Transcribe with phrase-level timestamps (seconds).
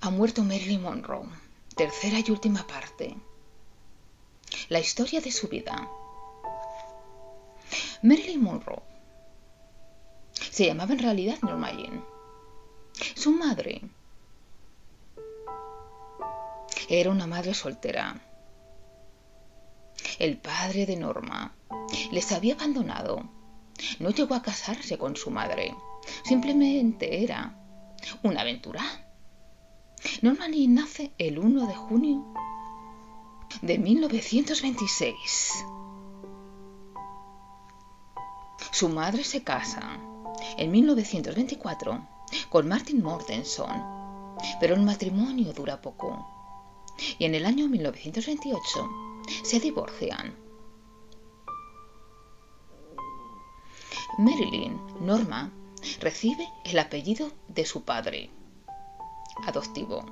[0.00, 1.26] Ha muerto Marilyn Monroe.
[1.74, 3.16] Tercera y última parte.
[4.68, 5.88] La historia de su vida.
[8.02, 8.82] Marilyn Monroe
[10.50, 12.04] se llamaba en realidad Norma Jean.
[13.16, 13.80] Su madre
[16.88, 18.20] era una madre soltera.
[20.20, 21.54] El padre de Norma
[22.12, 23.28] les había abandonado.
[23.98, 25.74] No llegó a casarse con su madre.
[26.24, 27.54] Simplemente era
[28.22, 29.07] una aventura.
[30.22, 32.24] Norma Jean nace el 1 de junio
[33.62, 35.64] de 1926.
[38.70, 39.98] Su madre se casa
[40.56, 42.06] en 1924
[42.48, 46.26] con Martin Mortenson, pero el matrimonio dura poco
[47.18, 48.90] y en el año 1928
[49.42, 50.34] se divorcian.
[54.18, 55.52] Marilyn Norma
[56.00, 58.30] recibe el apellido de su padre
[59.46, 60.04] adoptivo,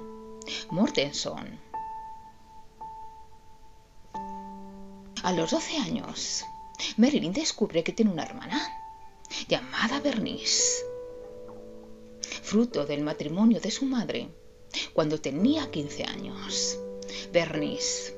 [0.70, 1.58] Mortenson.
[5.22, 6.44] A los 12 años,
[6.96, 8.60] Marilyn descubre que tiene una hermana
[9.48, 10.84] llamada Bernice,
[12.42, 14.28] fruto del matrimonio de su madre
[14.92, 16.78] cuando tenía 15 años.
[17.32, 18.16] Bernice,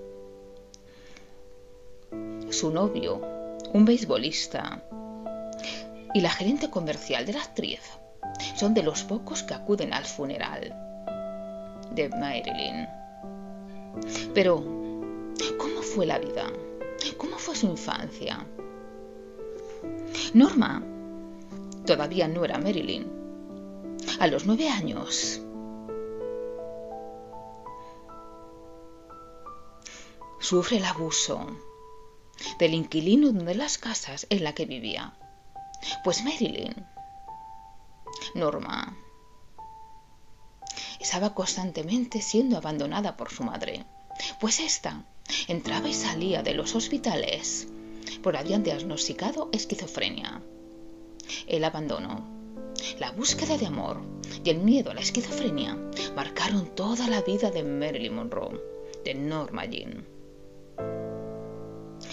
[2.50, 3.20] su novio,
[3.72, 4.84] un beisbolista,
[6.14, 7.80] y la gerente comercial de la actriz
[8.56, 10.87] son de los pocos que acuden al funeral
[11.92, 12.88] de Marilyn.
[14.34, 14.56] Pero,
[15.58, 16.50] ¿cómo fue la vida?
[17.16, 18.46] ¿Cómo fue su infancia?
[20.34, 20.82] Norma
[21.86, 23.06] todavía no era Marilyn.
[24.20, 25.40] A los nueve años,
[30.38, 31.46] sufre el abuso
[32.58, 35.14] del inquilino de las casas en la que vivía.
[36.04, 36.74] Pues Marilyn,
[38.34, 38.96] Norma,
[41.08, 43.86] estaba constantemente siendo abandonada por su madre,
[44.40, 45.06] pues ésta
[45.46, 47.66] entraba y salía de los hospitales
[48.22, 50.42] por habían diagnosticado esquizofrenia.
[51.46, 52.28] El abandono,
[52.98, 54.02] la búsqueda de amor
[54.44, 55.78] y el miedo a la esquizofrenia
[56.14, 58.60] marcaron toda la vida de Marilyn Monroe,
[59.02, 60.06] de Norma Jean.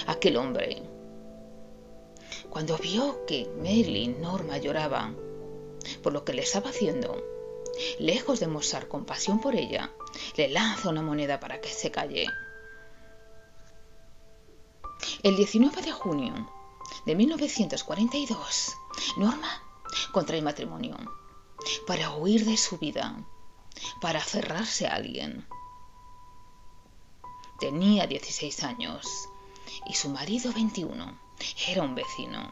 [0.08, 0.84] Aquel hombre,
[2.50, 5.14] cuando vio que Marilyn Norma lloraba
[6.02, 7.35] por lo que le estaba haciendo,
[8.00, 9.92] lejos de mostrar compasión por ella,
[10.38, 12.28] le lanza una moneda para que se calle.
[15.24, 16.52] El 19 de junio
[17.06, 18.76] de 1942,
[19.18, 19.62] Norma
[20.12, 20.96] contrae matrimonio
[21.88, 23.16] para huir de su vida,
[24.02, 25.46] para aferrarse a alguien.
[27.60, 29.30] Tenía 16 años
[29.88, 31.20] y su marido 21
[31.68, 32.52] era un vecino.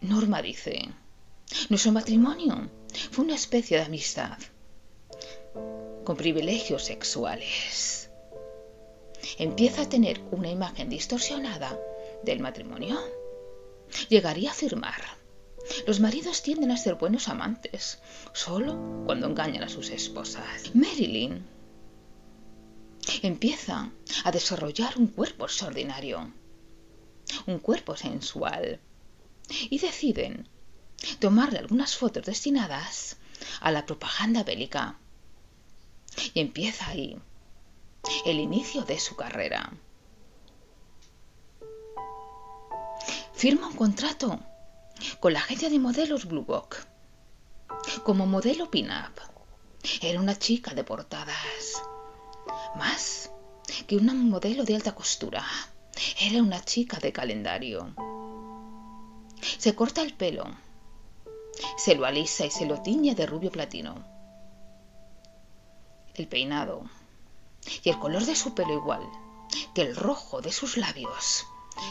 [0.00, 0.88] Norma dice,
[1.68, 2.68] nuestro matrimonio
[3.10, 4.38] fue una especie de amistad
[6.04, 8.10] con privilegios sexuales.
[9.38, 11.78] Empieza a tener una imagen distorsionada
[12.24, 12.98] del matrimonio.
[14.08, 15.02] Llegaría a afirmar,
[15.86, 17.98] los maridos tienden a ser buenos amantes,
[18.32, 20.74] solo cuando engañan a sus esposas.
[20.74, 21.44] Marilyn
[23.22, 23.90] empieza
[24.24, 26.32] a desarrollar un cuerpo extraordinario,
[27.46, 28.80] un cuerpo sensual,
[29.68, 30.48] y deciden
[31.18, 33.16] tomarle algunas fotos destinadas
[33.60, 34.98] a la propaganda bélica.
[36.34, 37.18] Y empieza ahí
[38.24, 39.72] el inicio de su carrera.
[43.32, 44.40] Firma un contrato
[45.20, 46.76] con la agencia de modelos Blue Book
[48.04, 49.20] como modelo pin-up.
[50.02, 51.82] Era una chica de portadas
[52.76, 53.30] más
[53.86, 55.44] que una modelo de alta costura.
[56.20, 57.94] Era una chica de calendario.
[59.58, 60.44] Se corta el pelo,
[61.76, 63.94] se lo alisa y se lo tiñe de rubio platino.
[66.14, 66.82] El peinado
[67.82, 69.02] y el color de su pelo igual
[69.74, 71.46] que el rojo de sus labios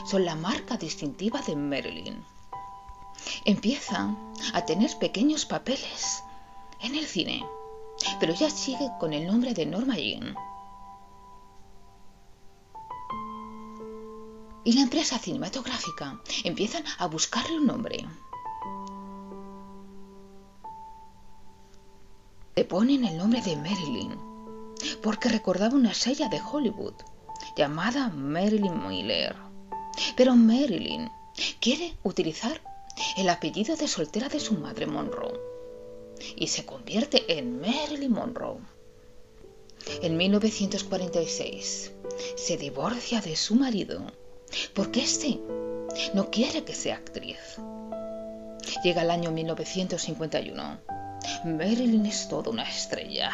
[0.06, 2.24] son la marca distintiva de Marilyn.
[3.46, 4.16] Empieza
[4.54, 6.24] a tener pequeños papeles
[6.82, 7.46] en el cine,
[8.20, 10.36] pero ya sigue con el nombre de Norma Jean.
[14.70, 18.06] y la empresa cinematográfica empiezan a buscarle un nombre.
[22.60, 24.18] Le ponen el nombre de Marilyn,
[25.02, 26.96] porque recordaba una estrella de Hollywood
[27.56, 29.34] llamada Marilyn Miller.
[30.18, 31.10] Pero Marilyn
[31.62, 32.60] quiere utilizar
[33.16, 35.40] el apellido de soltera de su madre Monroe
[36.36, 38.60] y se convierte en Marilyn Monroe.
[40.02, 41.94] En 1946
[42.36, 44.02] se divorcia de su marido
[44.74, 45.40] porque este
[46.14, 47.40] no quiere que sea actriz.
[48.84, 50.99] Llega el año 1951
[51.46, 53.32] Marilyn es toda una estrella.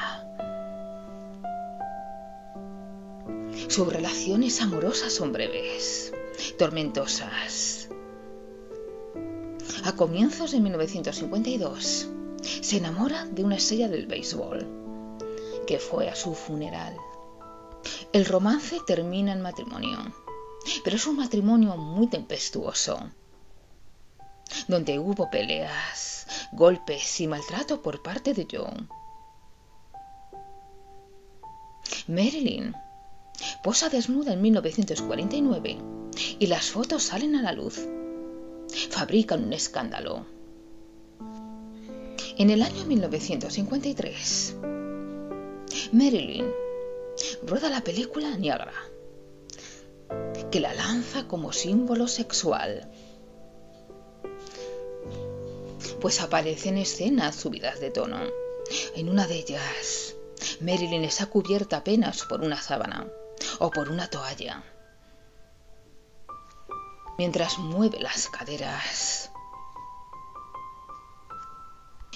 [3.67, 6.13] Sus relaciones amorosas son breves,
[6.57, 7.89] tormentosas.
[9.85, 12.09] A comienzos de 1952,
[12.61, 14.67] se enamora de una estrella del béisbol,
[15.67, 16.95] que fue a su funeral.
[18.13, 19.97] El romance termina en matrimonio,
[20.83, 22.99] pero es un matrimonio muy tempestuoso,
[24.67, 28.89] donde hubo peleas, golpes y maltrato por parte de John.
[32.07, 32.75] Marilyn
[33.63, 35.77] posa desnuda en 1949
[36.39, 37.79] y las fotos salen a la luz.
[38.89, 40.25] Fabrican un escándalo.
[42.37, 44.55] En el año 1953,
[45.93, 46.45] Marilyn
[47.43, 48.73] rueda la película Niagara,
[50.51, 52.91] que la lanza como símbolo sexual,
[56.01, 58.19] pues aparecen escenas subidas de tono.
[58.95, 60.15] En una de ellas,
[60.61, 63.07] Marilyn está cubierta apenas por una sábana
[63.59, 64.63] o por una toalla,
[67.17, 69.31] mientras mueve las caderas.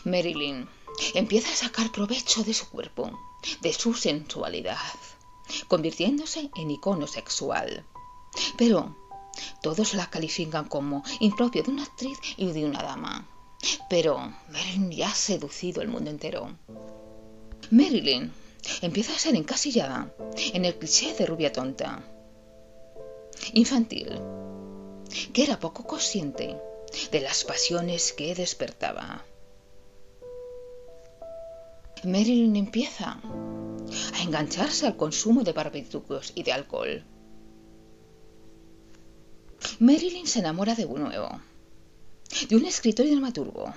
[0.06, 0.68] Marilyn
[1.14, 3.12] empieza a sacar provecho de su cuerpo,
[3.62, 4.78] de su sensualidad,
[5.68, 7.86] convirtiéndose en icono sexual.
[8.58, 8.96] Pero
[9.62, 13.26] todos la califican como impropio de una actriz y de una dama.
[13.90, 14.18] Pero
[14.50, 16.58] Marilyn ya ha seducido el mundo entero.
[17.72, 18.32] Marilyn
[18.82, 20.14] empieza a ser encasillada
[20.54, 22.04] en el cliché de rubia tonta,
[23.54, 24.20] infantil,
[25.34, 26.58] que era poco consciente
[27.12, 29.26] de las pasiones que despertaba.
[32.04, 33.20] Marilyn empieza
[34.14, 37.04] a engancharse al consumo de barbitúricos y de alcohol.
[39.80, 41.42] Marilyn se enamora de nuevo,
[42.48, 43.74] de un escritor y dramaturgo,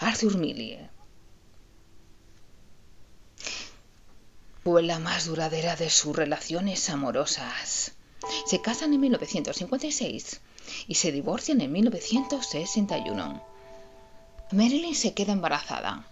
[0.00, 0.90] Arthur Miller.
[4.62, 7.92] Fue la más duradera de sus relaciones amorosas.
[8.46, 10.40] Se casan en 1956
[10.88, 13.44] y se divorcian en 1961.
[14.52, 16.06] Marilyn se queda embarazada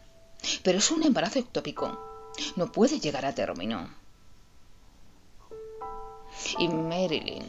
[0.62, 1.98] pero es un embarazo ectópico.
[2.56, 3.88] No puede llegar a término.
[6.58, 7.44] Y Marilyn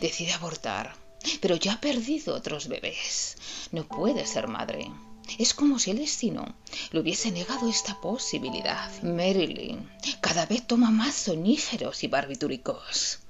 [0.00, 0.94] decide abortar,
[1.40, 3.36] pero ya ha perdido otros bebés.
[3.72, 4.90] No puede ser madre.
[5.38, 6.54] Es como si el destino
[6.90, 8.90] le hubiese negado esta posibilidad.
[9.02, 13.20] Marilyn cada vez toma más soníferos y barbitúricos.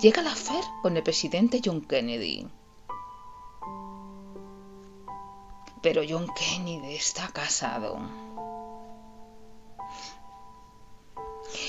[0.00, 2.46] Llega la FER con el presidente John Kennedy.
[5.82, 7.98] pero John Kennedy está casado.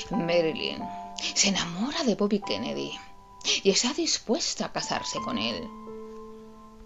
[0.09, 0.83] Marilyn
[1.33, 2.99] se enamora de Bobby Kennedy
[3.63, 5.67] y está dispuesta a casarse con él.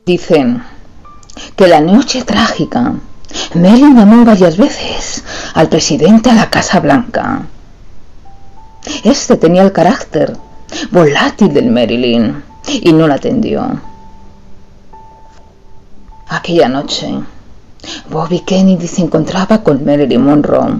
[0.05, 0.63] Dicen
[1.55, 2.93] que la noche trágica,
[3.53, 5.23] Marilyn llamó varias veces
[5.53, 7.47] al presidente a la Casa Blanca.
[9.03, 10.37] Este tenía el carácter
[10.91, 13.81] volátil del Marilyn y no la atendió.
[16.27, 17.07] Aquella noche,
[18.09, 20.79] Bobby Kennedy se encontraba con Marilyn Monroe.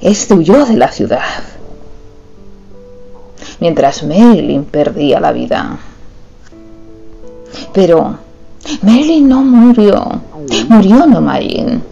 [0.00, 1.42] Este huyó de la ciudad,
[3.60, 5.78] mientras Marilyn perdía la vida.
[7.72, 8.18] Pero
[8.82, 10.20] Marilyn no murió,
[10.68, 11.82] murió no Marilyn,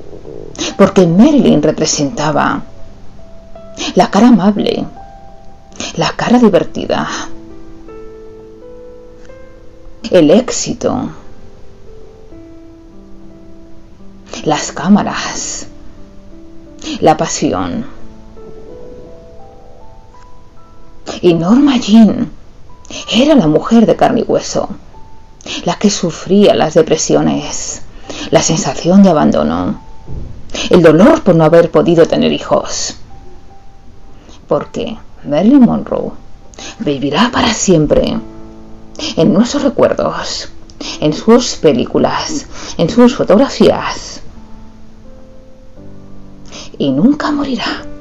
[0.77, 2.63] porque Marilyn representaba
[3.95, 4.85] la cara amable,
[5.97, 7.09] la cara divertida,
[10.11, 11.11] el éxito,
[14.45, 15.67] las cámaras,
[17.01, 17.96] la pasión.
[21.27, 22.31] Y Norma Jean
[23.11, 24.69] era la mujer de carne y hueso,
[25.65, 27.83] la que sufría las depresiones,
[28.31, 29.81] la sensación de abandono,
[30.71, 32.99] el dolor por no haber podido tener hijos.
[34.47, 36.13] Porque Marilyn Monroe
[36.79, 38.21] vivirá para siempre
[39.17, 40.49] en nuestros recuerdos,
[41.01, 42.47] en sus películas,
[42.79, 44.21] en sus fotografías.
[46.79, 47.96] Y nunca morirá.